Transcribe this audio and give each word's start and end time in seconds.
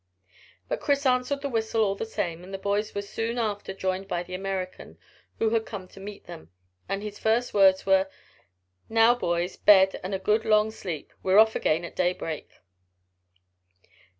But 0.67 0.79
Chris 0.79 1.05
answered 1.05 1.41
the 1.41 1.49
whistle 1.49 1.83
all 1.83 1.93
the 1.93 2.07
same, 2.07 2.43
and 2.43 2.51
the 2.51 2.57
boys 2.57 2.95
were 2.95 3.03
soon 3.03 3.37
after 3.37 3.71
joined 3.71 4.07
by 4.07 4.23
the 4.23 4.33
American, 4.33 4.97
who 5.37 5.51
had 5.51 5.67
come 5.67 5.87
to 5.89 5.99
meet 5.99 6.25
them, 6.25 6.49
and 6.89 7.03
his 7.03 7.19
first 7.19 7.53
words 7.53 7.85
were 7.85 8.09
"Now, 8.89 9.13
boys, 9.13 9.57
bed 9.57 9.99
and 10.03 10.15
a 10.15 10.17
good 10.17 10.43
long 10.43 10.71
sleep. 10.71 11.13
We're 11.21 11.37
off 11.37 11.55
again 11.55 11.85
at 11.85 11.95
daybreak." 11.95 12.49